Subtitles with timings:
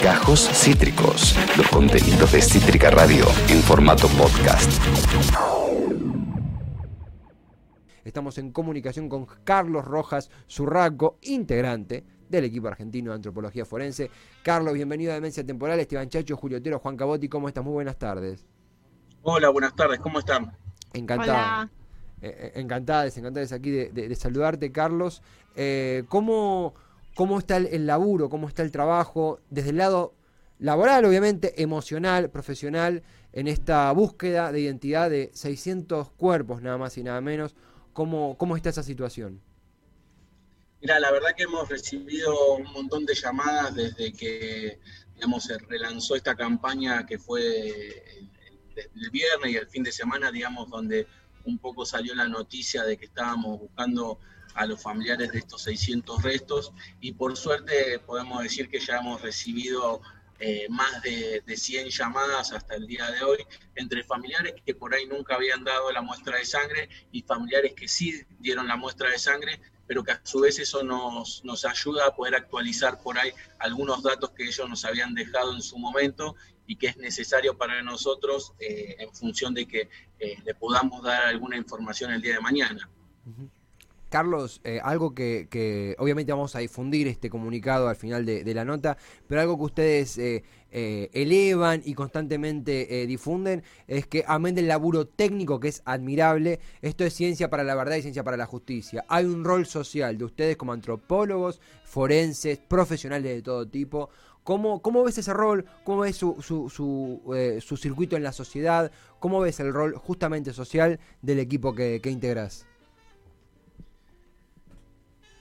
[0.00, 4.70] Gajos Cítricos, los contenidos de Cítrica Radio en formato podcast.
[8.04, 14.08] Estamos en comunicación con Carlos Rojas Zurraco, integrante del equipo argentino de antropología forense.
[14.44, 15.80] Carlos, bienvenido a Demencia Temporal.
[15.80, 17.64] Esteban Chacho, Julio Otero, Juan Cabotti, ¿cómo estás?
[17.64, 18.46] Muy buenas tardes.
[19.22, 20.56] Hola, buenas tardes, ¿cómo están?
[20.92, 21.70] Encantada.
[22.22, 25.22] Eh, eh, encantadas, encantadas aquí de, saludarte, Carlos.
[25.56, 26.74] Eh, ¿cómo,
[27.14, 28.28] ¿Cómo está el, laburo?
[28.28, 29.40] ¿Cómo está el trabajo?
[29.50, 30.14] Desde el lado
[30.58, 37.02] laboral, obviamente, emocional, profesional, en esta búsqueda de identidad de 600 cuerpos, nada más y
[37.02, 37.54] nada menos.
[37.92, 39.40] ¿Cómo, cómo está esa situación?
[40.80, 44.80] Mira, la verdad que hemos recibido un montón de llamadas desde que
[45.14, 47.40] digamos, se relanzó esta campaña que fue
[48.76, 51.06] el, viernes y el fin de semana, digamos, donde
[51.44, 54.18] un poco salió la noticia de que estábamos buscando
[54.54, 59.20] a los familiares de estos 600 restos y por suerte podemos decir que ya hemos
[59.22, 60.00] recibido
[60.40, 63.38] eh, más de, de, 100 llamadas hasta el día de hoy
[63.76, 67.86] entre familiares que por ahí nunca habían dado la muestra de sangre y familiares que
[67.86, 72.06] sí dieron la muestra de sangre, pero que a su vez eso nos, nos ayuda
[72.06, 76.34] a poder actualizar por ahí algunos datos que ellos nos habían dejado en su momento
[76.66, 81.24] y que es necesario para nosotros eh, en función de que eh, le podamos dar
[81.24, 82.88] alguna información el día de mañana.
[84.14, 88.96] Carlos, eh, algo que, obviamente vamos a difundir este comunicado al final de, la nota,
[89.26, 90.20] pero algo que ustedes
[90.70, 97.12] elevan y constantemente difunden es que amén del laburo técnico que es admirable, esto es
[97.12, 99.04] ciencia para la verdad y ciencia para la justicia.
[99.08, 104.10] Hay un rol social de ustedes como antropólogos, forenses, profesionales de todo tipo,
[104.44, 105.64] ¿Cómo, ¿Cómo, ves ese rol?
[105.84, 108.92] ¿Cómo ves su, su, su, eh, su, circuito en la sociedad?
[109.18, 112.66] ¿Cómo ves el rol justamente social del equipo que, que integras?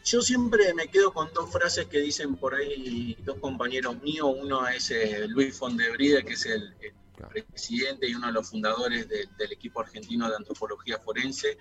[0.04, 4.36] Yo siempre me quedo con dos frases que dicen por ahí dos compañeros míos.
[4.38, 6.76] Uno es eh, Luis Fondebride, que es el,
[7.30, 11.58] presidente y uno de los fundadores del equipo argentino de antropología forense,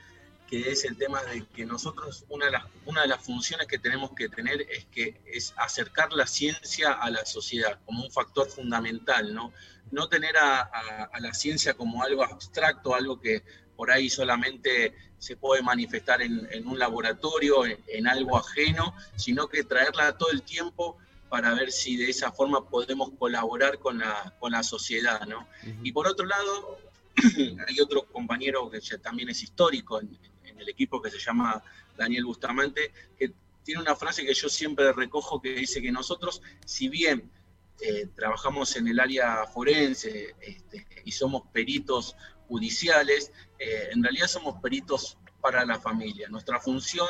[0.49, 3.79] que es el tema de que nosotros una de, las, una de las funciones que
[3.79, 8.51] tenemos que tener es que es acercar la ciencia a la sociedad como un factor
[8.51, 9.53] fundamental, ¿no?
[9.91, 13.45] No tener a, la ciencia como algo abstracto, algo que
[13.83, 20.17] por ahí solamente se puede manifestar en, un laboratorio, en, algo ajeno, sino que traerla
[20.17, 20.99] todo el tiempo
[21.29, 25.49] para ver si de esa forma podemos colaborar con la, con la sociedad, ¿no?
[25.83, 26.79] Y por otro lado,
[27.67, 30.17] hay otro compañero que también es histórico en,
[30.61, 31.61] el equipo que se llama
[31.97, 33.33] Daniel Bustamante, que
[33.65, 37.33] tiene una frase que yo siempre recojo que dice que nosotros, si bien
[37.81, 42.15] eh, trabajamos en el área forense este, y somos peritos
[42.53, 43.33] judiciales,
[43.63, 46.29] eh, en realidad somos peritos para la familia.
[46.29, 47.09] Nuestra función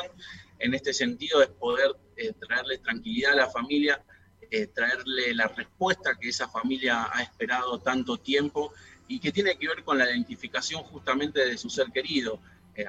[0.59, 4.03] en este sentido es poder eh, traerle tranquilidad a la familia,
[4.75, 8.71] traerle la respuesta que esa familia ha esperado tanto tiempo
[9.07, 12.39] y que tiene que ver con la identificación justamente de su ser querido.
[12.75, 12.85] Eh,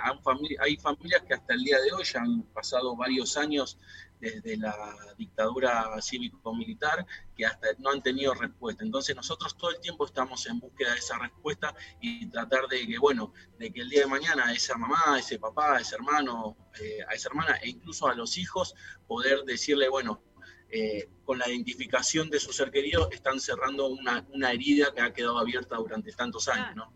[0.61, 3.79] hay familias que hasta el día de hoy han pasado varios años
[4.21, 4.75] desde la
[5.19, 8.85] dictadura cívico-militar que hasta no han tenido respuesta.
[8.85, 12.99] Entonces nosotros todo el tiempo estamos en búsqueda de esa respuesta y tratar de que,
[12.99, 17.15] bueno, de que el día de mañana esa mamá, ese papá, ese hermano, eh, a
[17.15, 18.75] esa hermana e incluso a los hijos
[19.07, 20.23] poder decirle, bueno,
[20.71, 25.13] eh, con la identificación de su ser querido están cerrando una, una herida que ha
[25.13, 26.93] quedado abierta durante tantos años, ¿no?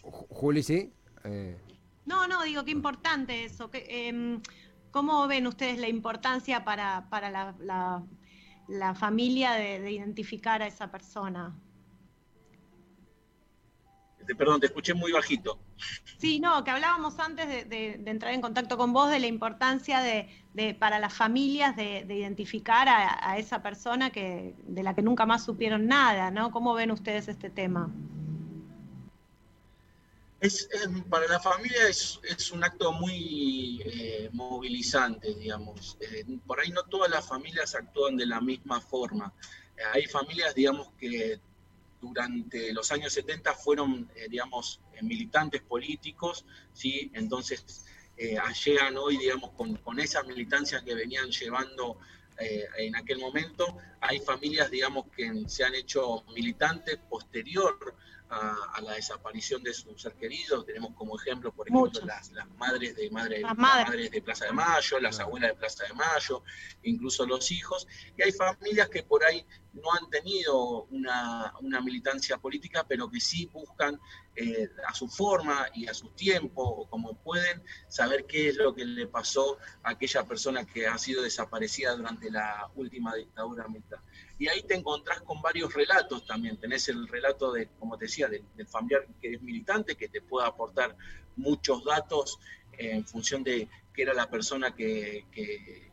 [0.00, 0.92] Juli, sí.
[1.24, 1.56] Eh,
[2.04, 3.70] no, no, digo, qué importante eso.
[3.72, 4.40] Em,
[4.94, 7.28] ¿Cómo ven ustedes la importancia para, para
[8.68, 11.52] la, familia de, identificar a esa persona?
[14.38, 15.58] Perdón, te escuché muy bajito.
[16.18, 20.74] Sí, no, que hablábamos antes de, entrar en contacto con vos de la importancia de,
[20.74, 25.44] para las familias de, identificar a, a, esa persona que, de la que nunca más
[25.44, 26.52] supieron nada, ¿no?
[26.52, 27.92] ¿Cómo ven ustedes este tema?
[30.44, 30.68] Es,
[31.08, 32.20] para la familia es,
[32.52, 35.96] un acto muy eh, movilizante, digamos.
[36.02, 39.32] Eh, por ahí no todas las familias actúan de la misma forma.
[39.74, 41.40] Eh, hay familias, digamos, que
[41.98, 46.44] durante los años 70 fueron, digamos, militantes políticos,
[46.74, 47.10] ¿sí?
[47.14, 47.86] Entonces
[48.66, 51.96] llegan hoy, digamos, con, con esa militancia que venían llevando
[52.76, 53.78] en aquel momento.
[54.02, 57.96] Hay familias, digamos, que se han hecho militantes posterior
[58.34, 60.64] a, la desaparición de su ser querido.
[60.64, 64.10] Tenemos como ejemplo, por ejemplo, las, madres de madre, madres.
[64.10, 66.42] de Plaza de Mayo, las abuelas de Plaza de Mayo,
[66.82, 67.86] incluso los hijos.
[68.16, 71.52] Y hay familias que por ahí no han tenido una,
[71.82, 74.00] militancia política, pero que sí buscan
[74.36, 78.84] eh, a su forma y a su tiempo, como pueden, saber qué es lo que
[78.84, 84.00] le pasó a aquella persona que ha sido desaparecida durante la última dictadura militar.
[84.38, 86.56] Y ahí te encontrás con varios relatos también.
[86.56, 90.48] Tenés el relato de, como te decía, del, familiar que es militante, que te puede
[90.48, 90.96] aportar
[91.36, 92.38] muchos datos
[92.76, 95.26] en función de qué era la persona que,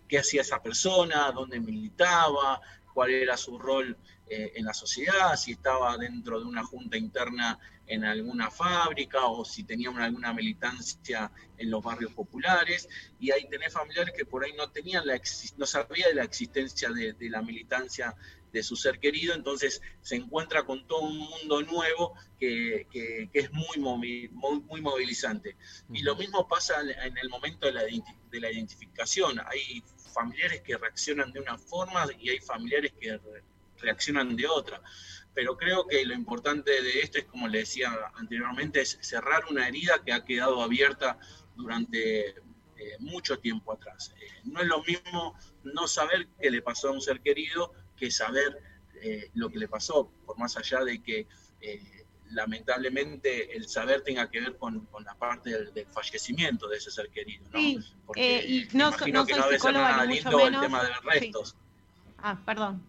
[0.08, 2.60] que hacía esa persona, dónde militaba,
[2.94, 3.98] cuál era su rol
[4.33, 9.44] eh, en la sociedad, si estaba dentro de una junta interna en alguna fábrica o
[9.44, 12.88] si tenía alguna militancia en los barrios populares.
[13.19, 15.19] Y ahí tenés familiares que por ahí no tenían la
[15.57, 18.16] no sabía de la existencia de, la militancia
[18.54, 22.88] de su ser querido, entonces se encuentra con todo un mundo nuevo que,
[23.33, 25.57] es muy, muy, muy, movilizante.
[25.92, 29.42] Y lo mismo pasa en el momento de la, de la identificación.
[29.45, 29.83] Hay
[30.13, 33.19] familiares que reaccionan de una forma y hay familiares que
[33.81, 34.81] reaccionan de otra.
[35.33, 39.68] Pero creo que lo importante de esto es, como le decía anteriormente, es cerrar una
[39.68, 41.18] herida que ha quedado abierta
[41.56, 42.36] durante eh,
[43.00, 44.13] mucho tiempo atrás.
[44.19, 48.12] Eh, no es lo mismo no saber qué le pasó a un ser querido que
[48.12, 48.57] saber
[49.01, 51.28] eh, lo que le pasó, por más allá de que
[52.31, 57.44] lamentablemente el saber tenga que ver con, la parte del, fallecimiento de ese ser querido,
[57.51, 57.60] ¿no?
[57.60, 60.89] Sí, Porque eh, y no, no que no debe ser nada lindo el tema de
[60.89, 61.56] los restos.
[62.18, 62.83] Ah, perdón.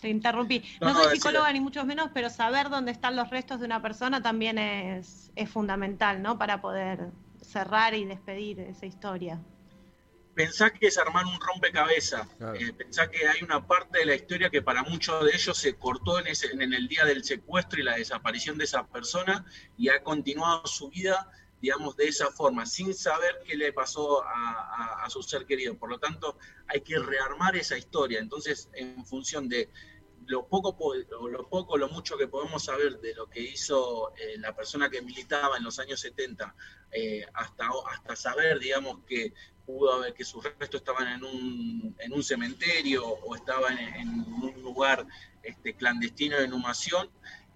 [0.00, 0.62] Te interrumpí.
[0.80, 4.22] No, soy psicóloga ni mucho menos, pero saber dónde están los restos de una persona
[4.22, 6.38] también es, es fundamental, ¿no?
[6.38, 7.10] Para poder
[7.40, 9.40] cerrar y despedir esa historia
[10.36, 12.28] pensá que es armar un rompecabezas.
[12.60, 15.74] Eh, pensá que hay una parte de la historia que para muchos de ellos se
[15.74, 19.46] cortó en, ese, en el día del secuestro y la desaparición de esa persona
[19.78, 21.30] y ha continuado su vida,
[21.66, 25.76] digamos, de esa forma, sin saber qué le pasó a, su ser querido.
[25.76, 28.20] Por lo tanto, hay que rearmar esa historia.
[28.20, 29.68] Entonces, en función de
[30.26, 30.76] lo poco
[31.28, 35.00] lo poco lo mucho que podemos saber de lo que hizo eh, la persona que
[35.00, 36.52] militaba en los años 70
[36.90, 39.32] eh, hasta hasta saber digamos que
[39.64, 44.08] pudo haber que sus restos estaban en un, en un cementerio o estaban en,
[44.42, 45.06] un lugar
[45.44, 47.08] este, clandestino de inhumación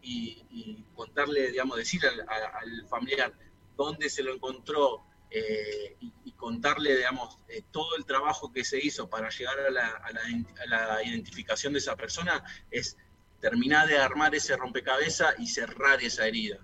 [0.02, 3.32] y, contarle, digamos, decir al, familiar
[3.76, 9.10] dónde se lo encontró eh, y, contarle, digamos, eh, todo el trabajo que se hizo
[9.10, 12.96] para llegar a la, a la, identificación de esa persona es
[13.40, 16.58] terminar de armar ese rompecabezas y cerrar esa herida.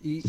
[0.00, 0.22] Y,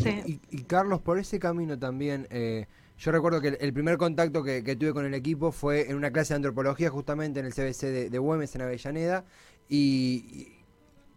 [0.50, 2.66] y, Carlos, por ese camino también, eh,
[2.98, 6.34] yo recuerdo que el, primer contacto que, tuve con el equipo fue en una clase
[6.34, 9.24] de antropología justamente en el CBC de, de Güemes, en Avellaneda,
[9.68, 10.52] y,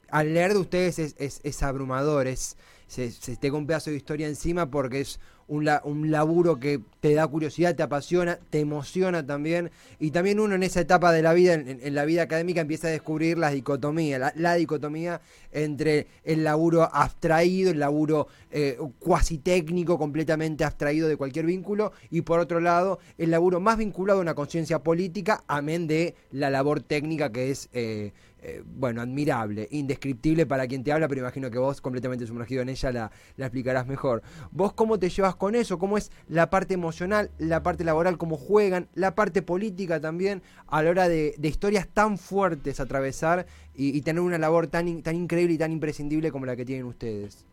[0.09, 2.55] al leer de ustedes es, es, es abrumador, es,
[2.87, 7.27] se, se te un pedazo de historia encima porque es un, laburo que te da
[7.27, 9.71] curiosidad, te apasiona, te emociona también.
[9.99, 12.91] Y también uno en esa etapa de la vida, en, la vida académica, empieza a
[12.91, 15.21] descubrir la dicotomía, la, dicotomía
[15.51, 22.21] entre el laburo abstraído, el laburo eh, cuasi técnico, completamente abstraído de cualquier vínculo, y
[22.21, 26.81] por otro lado, el laburo más vinculado a una conciencia política, amén de la labor
[26.81, 27.69] técnica que es...
[27.73, 32.61] Eh, eh, bueno, admirable, indescriptible para quien te habla, pero imagino que vos, completamente sumergido
[32.61, 34.21] en ella, la, la explicarás mejor.
[34.51, 35.79] ¿Vos cómo te llevas con eso?
[35.79, 40.83] ¿Cómo es la parte emocional, la parte laboral, cómo juegan, la parte política también a
[40.83, 43.45] la hora de, historias tan fuertes atravesar
[43.75, 47.45] y, tener una labor tan, tan increíble y tan imprescindible como la que tienen ustedes?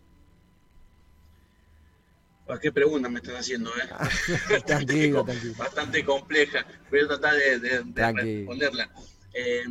[2.61, 3.71] ¿Qué pregunta me estás haciendo?
[3.71, 3.89] Eh?
[5.59, 6.67] bastante, compleja.
[6.91, 7.83] Voy a tratar de,
[8.13, 8.91] responderla.
[9.33, 9.65] Eh,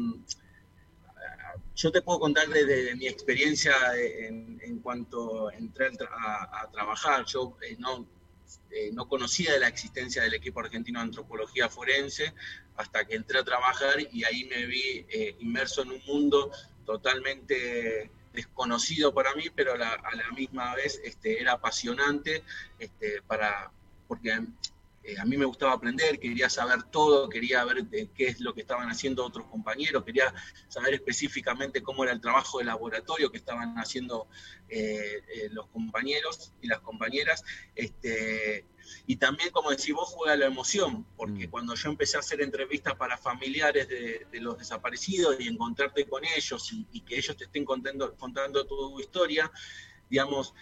[1.75, 7.25] yo te puedo contar desde mi experiencia en, cuanto entré a, trabajar.
[7.25, 8.05] Yo eh, no,
[8.71, 12.33] eh, no conocía la existencia del equipo argentino de antropología forense
[12.75, 16.51] hasta que entré a trabajar y ahí me vi eh, inmerso en un mundo
[16.85, 22.43] totalmente desconocido para mí, pero a la misma vez este, era apasionante
[22.79, 23.71] este, para,
[24.07, 24.41] porque
[25.03, 28.61] eh, a mí me gustaba aprender, quería saber todo, quería ver qué es lo que
[28.61, 30.33] estaban haciendo otros compañeros, quería
[30.69, 34.29] saber específicamente cómo era el trabajo de laboratorio que estaban haciendo
[34.69, 37.43] eh, eh, los compañeros y las compañeras.
[37.75, 38.65] Este,
[39.05, 41.51] y también, como decís vos, juega la emoción, porque mm.
[41.51, 46.71] cuando yo empecé a hacer entrevistas para familiares de, los desaparecidos y encontrarte con ellos
[46.71, 49.51] y, que ellos te estén contando, contando tu historia,
[50.09, 50.53] digamos,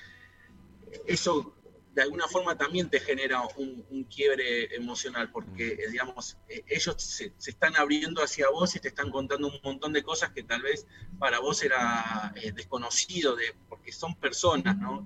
[1.05, 1.55] eso
[1.93, 7.33] de alguna forma también te genera un, quiebre emocional, porque, eh, digamos, eh, ellos se,
[7.45, 10.85] están abriendo hacia vos y te están contando un montón de cosas que tal vez
[11.19, 15.05] para vos era eh, desconocido, de, porque son personas, ¿no?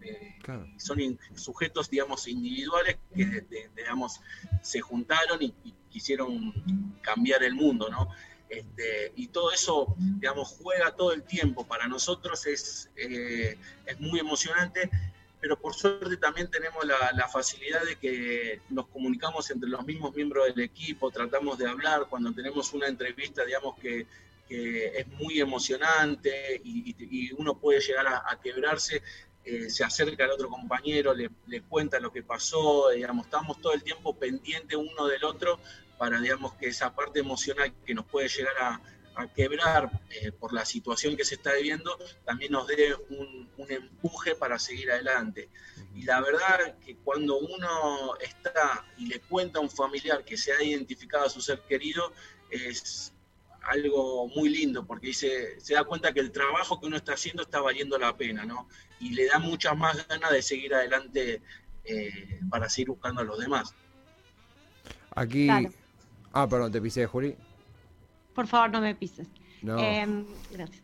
[0.77, 4.21] Son sujetos, digamos, individuales que, digamos,
[4.61, 5.53] se juntaron y,
[5.89, 6.53] quisieron
[7.01, 8.09] cambiar el mundo, ¿no?
[8.49, 11.65] Este, y todo eso, digamos, juega todo el tiempo.
[11.65, 14.89] Para nosotros es, es muy emocionante
[15.45, 20.47] pero por suerte también tenemos la, facilidad de que nos comunicamos entre los mismos miembros
[20.47, 24.07] del equipo, tratamos de hablar cuando tenemos una entrevista, digamos que,
[24.49, 29.03] es muy emocionante y, uno puede llegar a, quebrarse,
[29.43, 31.29] eh, se acerca al otro compañero, le,
[31.69, 35.59] cuenta lo que pasó, digamos, estamos todo el tiempo pendientes uno del otro
[35.99, 38.81] para, digamos, que esa parte emocional que nos puede llegar a,
[39.15, 44.35] a quebrar eh, por la situación que se está viviendo, también nos dé un, empuje
[44.35, 45.49] para seguir adelante.
[45.95, 50.51] Y la verdad que cuando uno está y le cuenta a un familiar que se
[50.51, 52.13] ha identificado a su ser querido,
[52.49, 53.13] es
[53.63, 57.41] algo muy lindo, porque dice, se da cuenta que el trabajo que uno está haciendo
[57.41, 58.67] está valiendo la pena, ¿no?
[58.99, 61.41] Y le da muchas más ganas de seguir adelante
[61.83, 63.73] eh, para seguir buscando a los demás.
[65.11, 65.47] Aquí...
[66.37, 67.37] Ah, perdón, te pisé, Juli.
[68.35, 69.27] Por favor, no me pises.
[69.63, 70.83] Em, gracias.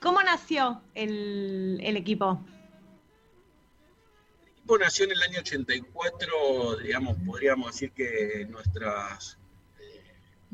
[0.00, 2.40] ¿Cómo nació el, equipo?
[4.42, 9.38] El equipo nació en el año 84, digamos, podríamos decir que nuestras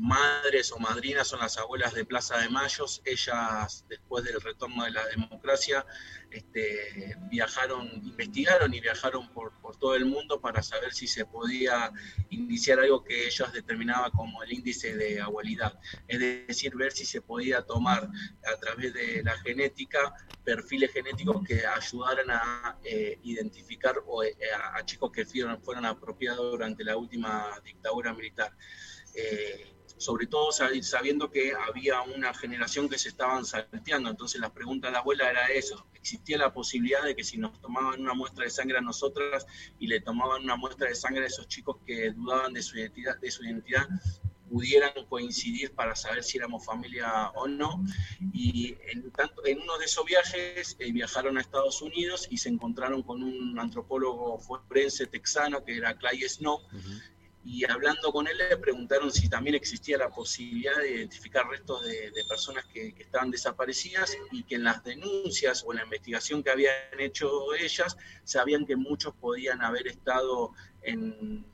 [0.01, 3.03] madres o madrinas son las abuelas de Plaza de Mayos.
[3.05, 5.85] Ellas, después del retorno de la democracia,
[6.31, 11.91] este, viajaron, investigaron y viajaron por, todo el mundo para saber si se podía
[12.29, 15.79] iniciar algo que ellas determinaban como el índice de abuelidad.
[16.07, 18.09] Es decir, ver si se podía tomar
[18.51, 24.35] a través de la genética perfiles genéticos que ayudaran a eh, identificar eh,
[24.73, 28.51] a, chicos que fueron, apropiados durante la última dictadura militar.
[29.13, 34.09] Eh, sobre todo sabiendo que había una generación que se estaban salteando.
[34.09, 37.61] Entonces la pregunta de la abuela era eso, existía la posibilidad de que si nos
[37.61, 39.45] tomaban una muestra de sangre a nosotras
[39.77, 43.19] y le tomaban una muestra de sangre a esos chicos que dudaban de su identidad,
[43.19, 43.87] de su identidad
[44.49, 47.85] pudieran coincidir para saber si éramos familia o no.
[48.33, 53.23] Y en uno de esos viajes eh, viajaron a Estados Unidos y se encontraron con
[53.23, 56.59] un antropólogo forense texano que era Clay Snow,
[57.43, 62.11] y hablando con él le preguntaron si también existía la posibilidad de identificar restos de,
[62.29, 66.75] personas que, estaban desaparecidas y que en las denuncias o en la investigación que habían
[66.99, 71.45] hecho ellas sabían que muchos podían haber estado en,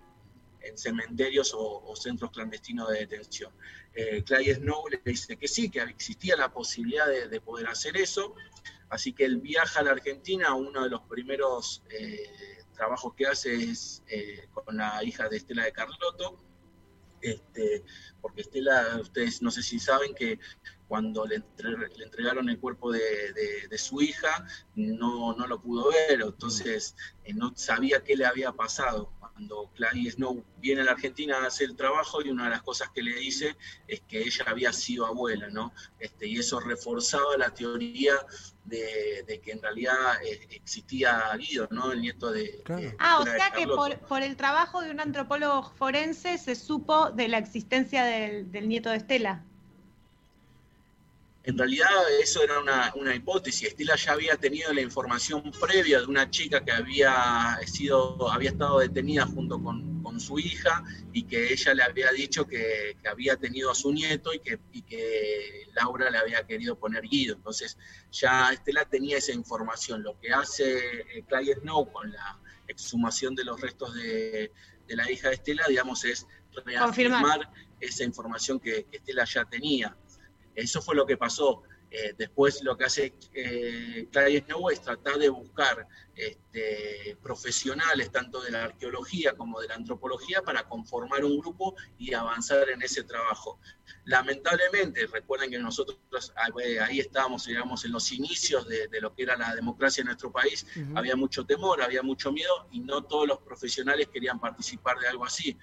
[0.76, 3.54] cementerios o, centros clandestinos de detención.
[3.94, 8.36] Eh, Clay Snow le dice que sí, que existía la posibilidad de, poder hacer eso,
[8.90, 11.84] así que él viaja a la Argentina, uno de los primeros...
[11.90, 16.38] Eh, trabajo que hace es eh, con la hija de Estela de Carlotto,
[17.22, 17.84] este,
[18.22, 20.40] porque Estela, ustedes no sé si saben que
[20.88, 21.44] cuando le,
[22.02, 28.04] entregaron el cuerpo de, su hija, no, no, lo pudo ver, entonces eh, no sabía
[28.04, 29.12] qué le había pasado.
[29.38, 32.64] Cuando Clay Snow viene a la Argentina a hacer el trabajo y una de las
[32.64, 33.56] cosas que le dice
[33.88, 35.72] es que ella había sido abuela, ¿no?
[36.00, 38.16] Este, y eso reforzaba la teoría
[38.66, 41.92] de, que en realidad eh, existía Guido, ¿no?
[41.92, 42.64] El nieto de...
[42.98, 47.38] ah, o sea que por, el trabajo de un antropólogo forense se supo de la
[47.38, 49.46] existencia del, del nieto de Estela.
[51.48, 51.88] En realidad
[52.22, 53.70] eso era una, hipótesis.
[53.70, 58.80] Estela ya había tenido la información previa de una chica que había sido, había estado
[58.80, 63.76] detenida junto con, su hija y que ella le había dicho que, había tenido a
[63.76, 67.36] su nieto y que, que, Laura le había querido poner Guido.
[67.36, 67.78] Entonces
[68.12, 70.02] ya Estela tenía esa información.
[70.02, 74.52] Lo que hace eh, Clay Snow con la exhumación de los restos de,
[74.88, 76.26] la hija de Estela, digamos, es
[76.66, 79.96] reafirmar esa información que, que Estela ya tenía.
[80.58, 81.62] Eso fue lo que pasó.
[81.90, 88.42] Eh, después lo que hace eh, Clay Snow es tratar de buscar este, profesionales tanto
[88.42, 93.04] de la arqueología como de la antropología para conformar un grupo y avanzar en ese
[93.04, 93.60] trabajo.
[94.04, 96.00] Lamentablemente, recuerden que nosotros
[96.82, 100.66] ahí estábamos, digamos, en los inicios de, lo que era la democracia en nuestro país,
[100.96, 105.24] había mucho temor, había mucho miedo y no todos los profesionales querían participar de algo
[105.24, 105.58] así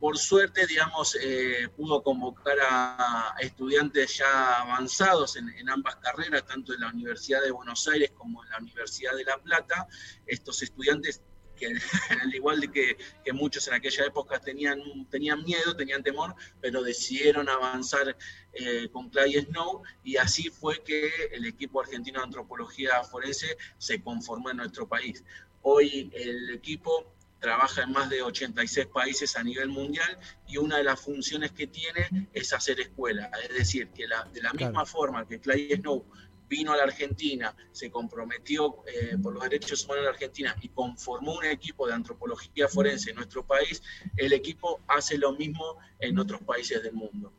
[0.00, 6.80] por suerte, digamos, eh, pudo convocar a, estudiantes ya avanzados en, ambas carreras, tanto en
[6.80, 9.86] la Universidad de Buenos Aires como en la Universidad de La Plata.
[10.26, 11.22] Estos estudiantes
[12.22, 12.96] al igual de que,
[13.32, 18.16] muchos en aquella época tenían, tenían miedo, tenían temor, pero decidieron avanzar
[18.52, 24.02] eh, con Clay Snow y así fue que el equipo argentino de antropología forense se
[24.02, 25.24] conformó en nuestro país.
[25.62, 27.15] Hoy el equipo
[27.46, 31.68] trabaja en más de 86 países a nivel mundial y una de las funciones que
[31.68, 33.30] tiene es hacer escuela.
[33.48, 36.04] Es decir, que de la misma forma que Clay Snow
[36.48, 40.70] vino a la Argentina, se comprometió eh, por los derechos humanos en la Argentina y
[40.70, 43.80] conformó un equipo de antropología forense en nuestro país,
[44.16, 47.32] el equipo hace lo mismo en otros países del mundo.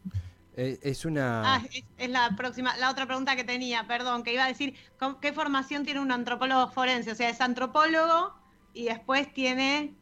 [0.56, 1.56] Eh, es una.
[1.56, 1.64] Ah,
[1.98, 4.74] es, la próxima, la otra pregunta que tenía, perdón, que iba a decir,
[5.22, 7.12] ¿qué formación tiene un antropólogo forense?
[7.12, 8.37] O sea, es antropólogo
[8.78, 9.96] y después tiene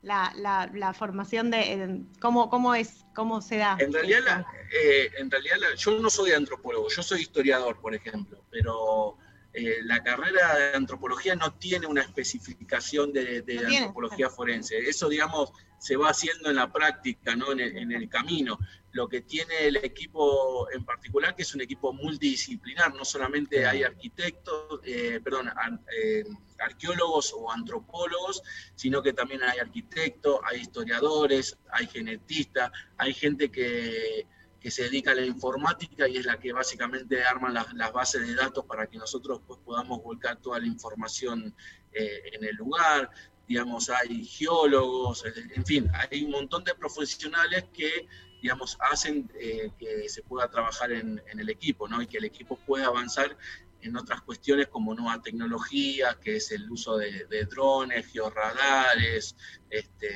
[0.00, 0.32] la,
[0.72, 3.76] la, formación de cómo, cómo es, cómo se da.
[3.78, 9.18] En realidad, eh, en realidad yo no soy antropólogo, yo soy historiador, por ejemplo, pero
[9.58, 14.76] eh, la carrera de antropología no tiene una especificación de, antropología forense.
[14.76, 17.52] Eso, digamos, se va haciendo en la práctica, ¿no?
[17.52, 18.58] en, el, camino.
[18.92, 23.82] Lo que tiene el equipo en particular, que es un equipo multidisciplinar, no solamente hay
[23.82, 25.50] arquitectos, eh, perdón,
[25.90, 26.24] eh,
[26.58, 28.42] arqueólogos o antropólogos,
[28.74, 34.26] sino que también hay arquitectos, hay historiadores, hay genetistas, hay gente que
[34.66, 38.34] que se dedica a la informática y es la que básicamente arma las, bases de
[38.34, 41.54] datos para que nosotros pues, podamos volcar toda la información
[41.92, 43.08] eh, en el lugar.
[43.46, 48.08] Digamos, hay geólogos, en fin, hay un montón de profesionales que,
[48.42, 52.02] digamos, hacen eh, que se pueda trabajar en, el equipo, ¿no?
[52.02, 53.38] Y que el equipo pueda avanzar
[53.82, 59.36] en otras cuestiones como nueva tecnología, que es el uso de, drones, georradares,
[59.70, 60.10] este,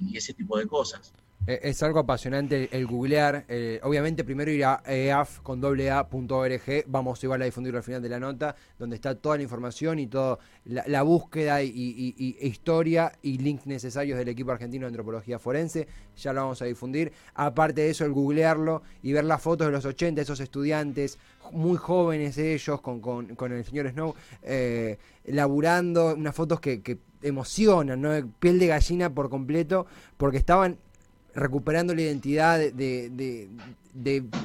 [0.00, 1.12] y ese tipo de cosas.
[1.48, 3.46] Eh, es algo apasionante el googlear.
[3.48, 5.62] Eh, obviamente, primero ir a eaf con
[6.86, 10.08] Vamos igual a difundirlo al final de la nota, donde está toda la información y
[10.08, 15.88] toda la, búsqueda y, historia y links necesarios del equipo argentino de antropología forense.
[16.18, 17.12] Ya lo vamos a difundir.
[17.32, 21.18] Aparte de eso, el googlearlo y ver las fotos de los 80, esos estudiantes
[21.50, 28.02] muy jóvenes ellos, con, con, el señor Snow, eh, laburando, unas fotos que, que emocionan,
[28.02, 28.10] ¿no?
[28.38, 29.86] Piel de gallina por completo,
[30.18, 30.78] porque estaban
[31.38, 33.48] recuperando la identidad de,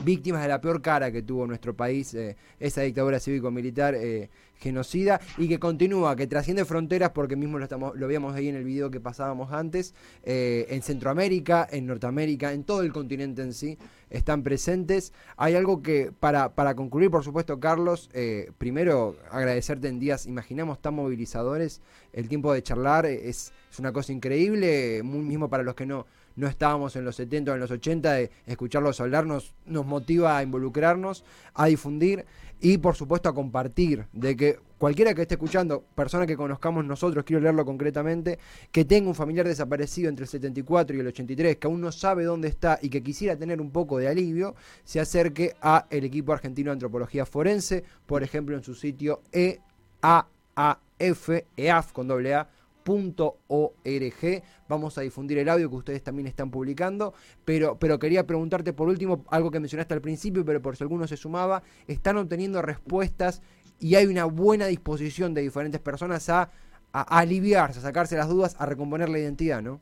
[0.03, 5.19] víctimas de la peor cara que tuvo nuestro país, eh, esa dictadura cívico-militar eh, genocida,
[5.37, 8.63] y que continúa, que trasciende fronteras, porque mismo lo, estamos, lo veíamos ahí en el
[8.63, 13.77] video que pasábamos antes, eh, en Centroamérica, en Norteamérica, en todo el continente en sí,
[14.09, 15.11] están presentes.
[15.37, 18.09] Hay algo que, para, para concluir, por supuesto, Carlos,
[18.57, 21.81] primero agradecerte en días, imaginamos tan movilizadores,
[22.13, 26.05] el tiempo de charlar es, es una cosa increíble, mismo para los que no
[26.35, 30.43] no estábamos en los 70 o en los 80, de escucharlos hablar nos, motiva a
[30.43, 31.23] involucrarnos,
[31.53, 32.25] a difundir
[32.59, 37.25] y por supuesto a compartir, de que cualquiera que esté escuchando, persona que conozcamos nosotros,
[37.25, 38.39] quiero leerlo concretamente,
[38.71, 42.23] que tenga un familiar desaparecido entre el 74 y el 83, que aún no sabe
[42.23, 46.31] dónde está y que quisiera tener un poco de alivio, se acerque a el equipo
[46.31, 52.49] argentino de antropología forense, por ejemplo en su sitio EAAF, EAF con doble A,
[52.85, 54.43] .org.
[54.67, 57.13] Vamos a difundir el audio que ustedes también están publicando,
[57.45, 61.07] pero, pero quería preguntarte por último algo que mencionaste al principio, pero por si alguno
[61.07, 63.41] se sumaba, están obteniendo respuestas
[63.79, 66.51] y hay una buena disposición de diferentes personas a,
[66.91, 69.81] aliviarse, a sacarse las dudas, a recomponer la identidad, ¿no?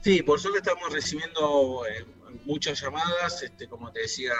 [0.00, 2.04] Sí, por suerte estamos recibiendo eh,
[2.44, 4.32] muchas llamadas, este, como te decía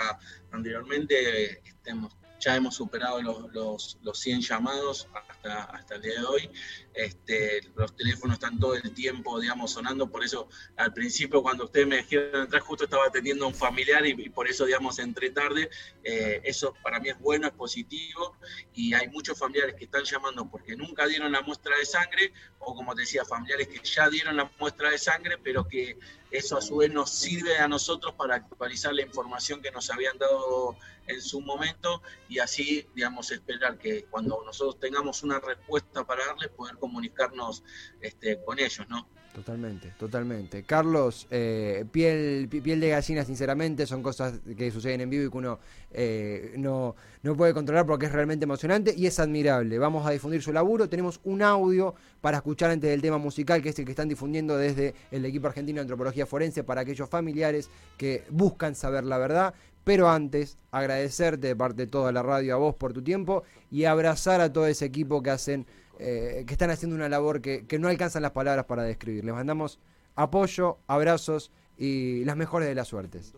[0.50, 6.24] anteriormente, estamos ya hemos superado los, los, los 100 llamados hasta, hasta el día de
[6.26, 6.50] hoy.
[6.94, 11.88] Este, los teléfonos están todo el tiempo, digamos, sonando, por eso al principio cuando ustedes
[11.88, 15.70] me dijeron entrar justo estaba atendiendo a un familiar y, por eso, digamos, entré tarde.
[16.04, 18.36] Eh, eso para mí es bueno, es positivo
[18.74, 22.74] y hay muchos familiares que están llamando porque nunca dieron la muestra de sangre o
[22.74, 25.98] como te decía, familiares que ya dieron la muestra de sangre, pero que
[26.30, 30.18] eso a su vez nos sirve a nosotros para actualizar la información que nos habían
[30.18, 36.26] dado en su momento y así, digamos, esperar que cuando nosotros tengamos una respuesta para
[36.26, 37.62] darles, poder comunicarnos
[38.00, 39.06] este, con ellos, ¿no?
[39.34, 40.62] Totalmente, totalmente.
[40.62, 45.36] Carlos, eh, piel, piel de gallina, sinceramente, son cosas que suceden en vivo y que
[45.36, 45.58] uno
[45.90, 49.76] eh, no, no puede controlar porque es realmente emocionante y es admirable.
[49.80, 50.88] Vamos a difundir su laburo.
[50.88, 54.56] Tenemos un audio para escuchar antes del tema musical, que es el que están difundiendo
[54.56, 59.52] desde el equipo argentino de antropología forense para aquellos familiares que buscan saber la verdad.
[59.84, 63.84] Pero antes, agradecerte de parte de toda la radio a vos por tu tiempo y
[63.84, 65.66] abrazar a todo ese equipo que hacen
[65.98, 69.24] eh, que están haciendo una labor que, no alcanzan las palabras para describir.
[69.24, 69.78] Les mandamos
[70.16, 73.34] apoyo, abrazos y las mejores de las suertes.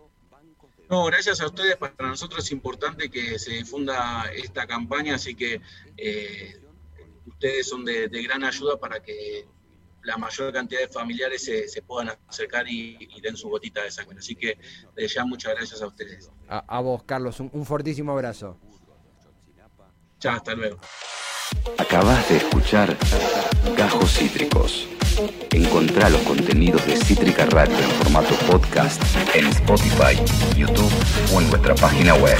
[0.88, 1.76] No, gracias a ustedes.
[1.76, 5.60] Para nosotros es importante que se difunda esta campaña, así que
[5.96, 6.60] eh,
[7.26, 9.46] ustedes son de, gran ayuda para que
[10.06, 14.18] la mayor cantidad de familiares se, se puedan acercar y, den su gotita de sangre.
[14.18, 14.58] Así que
[14.94, 16.30] desde ya muchas gracias a ustedes.
[16.48, 18.58] A, vos, Carlos, un, un fortísimo abrazo.
[20.18, 20.78] chao hasta luego.
[21.78, 22.96] Acabas de escuchar
[23.76, 24.88] Gajos Cítricos.
[25.50, 29.02] Encontrá los contenidos de Cítrica Radio en formato podcast
[29.34, 30.16] en Spotify,
[30.56, 30.92] YouTube
[31.34, 32.38] o en nuestra página web.